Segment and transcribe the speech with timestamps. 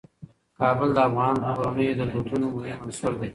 [0.59, 3.29] کابل د افغان کورنیو د دودونو مهم عنصر دی.